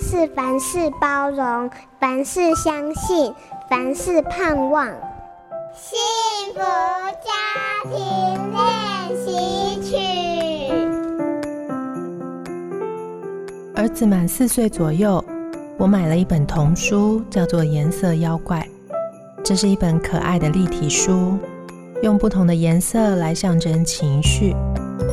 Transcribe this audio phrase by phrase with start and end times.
[0.00, 3.32] 是凡事包容，凡事相信，
[3.68, 4.86] 凡事盼望。
[5.74, 5.98] 幸
[6.54, 7.30] 福家
[7.90, 7.94] 庭
[8.52, 8.60] 练
[9.24, 9.96] 习曲。
[13.74, 15.22] 儿子满四岁左右，
[15.76, 18.58] 我买了一本童书，叫做《颜色妖怪》。
[19.44, 21.38] 这是一本可爱的立体书，
[22.02, 24.56] 用不同的颜色来象征情绪，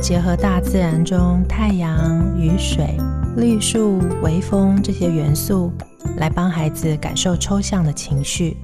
[0.00, 1.98] 结合大自然中太阳、
[2.38, 2.96] 雨水、
[3.36, 5.72] 绿树、微风这些元素，
[6.18, 8.56] 来帮孩子感受抽象的情绪。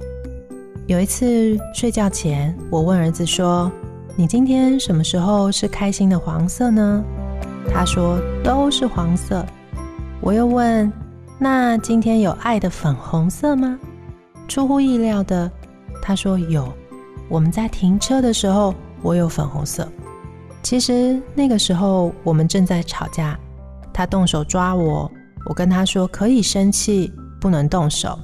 [0.87, 3.69] 有一次睡觉前，我问儿子说
[4.15, 7.03] ：“你今天什么时候是开心的黄色呢？”
[7.73, 9.45] 他说：“都是黄色。”
[10.21, 10.91] 我又问
[11.37, 13.77] ：“那今天有爱的粉红色吗？”
[14.47, 15.51] 出乎意料的，
[16.01, 16.71] 他说：“有。”
[17.27, 19.85] 我们在停车的时候，我有粉红色。
[20.63, 23.37] 其实那个时候我们正在吵架，
[23.93, 25.11] 他动手抓我，
[25.45, 28.17] 我跟他说可以生气，不能动手。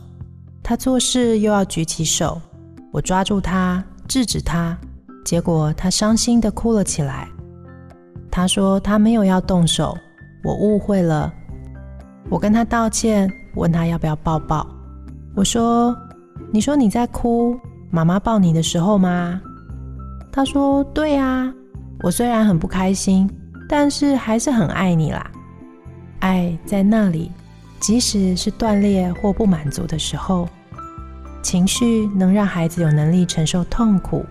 [0.63, 2.41] 他做事又要举起手。
[2.91, 4.77] 我抓住他，制止他，
[5.23, 7.27] 结果他伤心的哭了起来。
[8.31, 9.95] 他说他没有要动手，
[10.43, 11.31] 我误会了。
[12.29, 14.65] 我跟他道歉，问他要不要抱抱。
[15.35, 15.95] 我说
[16.51, 17.59] ：“你说你在哭，
[17.91, 19.39] 妈妈抱你的时候吗？”
[20.31, 21.53] 他说：“对啊，
[22.01, 23.29] 我虽然很不开心，
[23.69, 25.29] 但是还是很爱你啦。
[26.19, 27.31] 爱在那里，
[27.79, 30.47] 即使是断裂或不满足的时候。”
[31.43, 34.25] 情绪能让孩子有能力承受痛苦，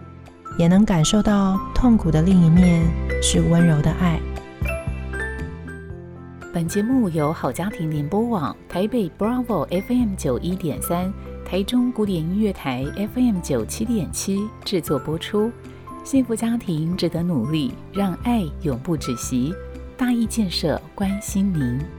[0.58, 2.82] 也能感受到痛苦的另一面
[3.22, 4.20] 是温柔的爱。
[6.52, 11.12] 本节目由好家庭联播网、台北 Bravo FM 九一点三、
[11.44, 12.84] 台中古典音乐台
[13.14, 15.50] FM 九七点七制作播出。
[16.02, 19.54] 幸福家庭值得努力，让爱永不止息。
[19.96, 21.95] 大义建设关心您。